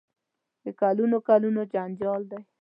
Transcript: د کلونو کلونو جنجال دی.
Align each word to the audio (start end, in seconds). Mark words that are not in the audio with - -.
د 0.63 0.65
کلونو 0.81 1.17
کلونو 1.27 1.61
جنجال 1.73 2.21
دی. 2.31 2.39